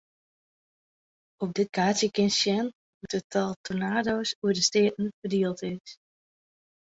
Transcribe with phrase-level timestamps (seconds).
[1.43, 2.67] Op dit kaartsje kinst sjen
[2.97, 5.89] hoe't it tal tornado's oer de steaten ferdield is.